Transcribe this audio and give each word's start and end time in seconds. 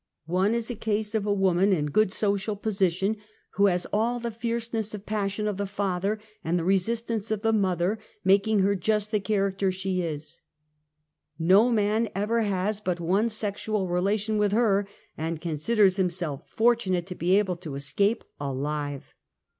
One 0.25 0.55
is 0.55 0.71
a 0.71 0.75
case 0.75 1.13
of 1.13 1.27
a 1.27 1.31
woman 1.31 1.71
in 1.71 1.85
good 1.91 2.11
social 2.11 2.55
position, 2.55 3.17
who 3.51 3.65
/has 3.65 3.85
all 3.93 4.19
the 4.19 4.31
fierceness 4.31 4.95
of 4.95 5.05
passion 5.05 5.47
of 5.47 5.57
the 5.57 5.67
father 5.67 6.19
and 6.43 6.57
the 6.57 6.63
[resistance 6.63 7.29
of 7.29 7.43
the 7.43 7.53
mother, 7.53 7.99
n^iaking 8.25 8.61
her 8.63 8.73
just 8.73 9.11
the 9.11 9.19
char 9.19 9.51
\acter 9.51 9.71
she 9.71 10.01
is. 10.01 10.39
'No 11.37 11.69
man 11.71 12.09
ever 12.15 12.41
has 12.41 12.81
but 12.81 12.99
one 12.99 13.29
sexual 13.29 13.87
relation 13.89 14.39
with 14.39 14.53
her 14.53 14.87
and 15.19 15.39
considers 15.39 15.97
himself 15.97 16.49
fortunate 16.49 17.05
to 17.05 17.13
be 17.13 17.37
able 17.37 17.57
to 17.57 17.75
escape 17.75 18.23
alive. 18.39 19.13